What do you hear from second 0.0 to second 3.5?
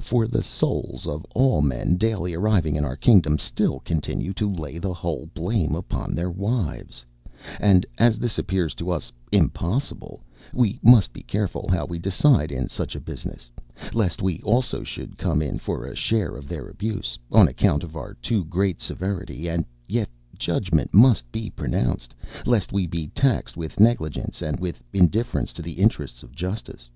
For the souls of all men daily arriving in our kingdom